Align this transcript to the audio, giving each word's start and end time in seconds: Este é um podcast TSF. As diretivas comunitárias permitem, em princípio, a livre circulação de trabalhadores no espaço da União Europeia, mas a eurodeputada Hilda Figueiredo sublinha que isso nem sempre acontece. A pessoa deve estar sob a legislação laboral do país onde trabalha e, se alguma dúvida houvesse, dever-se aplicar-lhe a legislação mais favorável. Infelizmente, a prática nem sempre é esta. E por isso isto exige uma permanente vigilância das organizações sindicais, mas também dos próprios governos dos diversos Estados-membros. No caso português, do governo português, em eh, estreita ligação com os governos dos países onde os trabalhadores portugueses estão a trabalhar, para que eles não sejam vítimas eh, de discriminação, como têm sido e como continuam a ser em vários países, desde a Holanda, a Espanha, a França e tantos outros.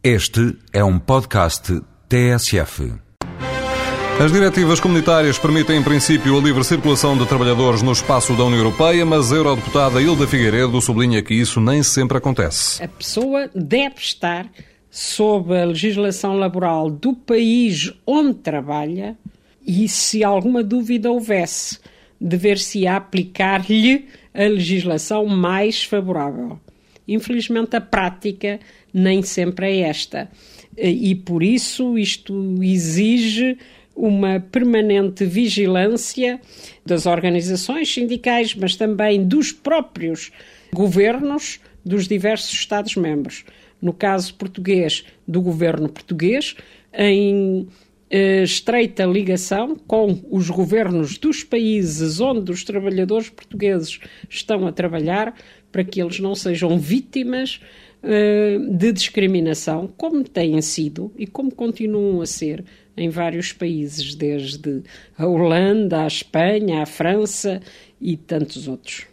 Este 0.00 0.56
é 0.72 0.84
um 0.84 0.96
podcast 0.96 1.80
TSF. 2.08 2.92
As 4.24 4.30
diretivas 4.30 4.78
comunitárias 4.78 5.40
permitem, 5.40 5.80
em 5.80 5.82
princípio, 5.82 6.38
a 6.38 6.40
livre 6.40 6.62
circulação 6.62 7.18
de 7.18 7.26
trabalhadores 7.26 7.82
no 7.82 7.90
espaço 7.90 8.32
da 8.36 8.44
União 8.44 8.60
Europeia, 8.60 9.04
mas 9.04 9.32
a 9.32 9.34
eurodeputada 9.36 10.00
Hilda 10.00 10.24
Figueiredo 10.24 10.80
sublinha 10.80 11.20
que 11.20 11.34
isso 11.34 11.60
nem 11.60 11.82
sempre 11.82 12.16
acontece. 12.16 12.80
A 12.80 12.86
pessoa 12.86 13.50
deve 13.52 13.96
estar 13.98 14.48
sob 14.88 15.60
a 15.60 15.64
legislação 15.64 16.38
laboral 16.38 16.88
do 16.88 17.12
país 17.12 17.92
onde 18.06 18.34
trabalha 18.34 19.18
e, 19.66 19.88
se 19.88 20.22
alguma 20.22 20.62
dúvida 20.62 21.10
houvesse, 21.10 21.80
dever-se 22.20 22.86
aplicar-lhe 22.86 24.06
a 24.32 24.44
legislação 24.44 25.26
mais 25.26 25.82
favorável. 25.82 26.60
Infelizmente, 27.08 27.74
a 27.74 27.80
prática 27.80 28.60
nem 28.92 29.22
sempre 29.22 29.66
é 29.66 29.88
esta. 29.88 30.30
E 30.76 31.14
por 31.14 31.42
isso 31.42 31.98
isto 31.98 32.62
exige 32.62 33.56
uma 33.96 34.38
permanente 34.38 35.24
vigilância 35.24 36.40
das 36.86 37.04
organizações 37.06 37.92
sindicais, 37.92 38.54
mas 38.54 38.76
também 38.76 39.24
dos 39.26 39.50
próprios 39.50 40.30
governos 40.72 41.58
dos 41.84 42.06
diversos 42.06 42.52
Estados-membros. 42.52 43.44
No 43.82 43.92
caso 43.92 44.34
português, 44.34 45.04
do 45.26 45.40
governo 45.40 45.88
português, 45.88 46.54
em 46.92 47.62
eh, 47.62 47.87
estreita 48.10 49.04
ligação 49.04 49.76
com 49.76 50.18
os 50.30 50.48
governos 50.48 51.18
dos 51.18 51.44
países 51.44 52.20
onde 52.20 52.50
os 52.50 52.64
trabalhadores 52.64 53.28
portugueses 53.28 54.00
estão 54.28 54.66
a 54.66 54.72
trabalhar, 54.72 55.34
para 55.70 55.84
que 55.84 56.00
eles 56.00 56.18
não 56.18 56.34
sejam 56.34 56.78
vítimas 56.78 57.60
eh, 58.02 58.58
de 58.70 58.92
discriminação, 58.92 59.92
como 59.96 60.24
têm 60.24 60.60
sido 60.62 61.12
e 61.18 61.26
como 61.26 61.54
continuam 61.54 62.20
a 62.20 62.26
ser 62.26 62.64
em 62.96 63.08
vários 63.08 63.52
países, 63.52 64.14
desde 64.14 64.82
a 65.16 65.26
Holanda, 65.26 66.02
a 66.02 66.06
Espanha, 66.06 66.82
a 66.82 66.86
França 66.86 67.60
e 68.00 68.16
tantos 68.16 68.66
outros. 68.66 69.06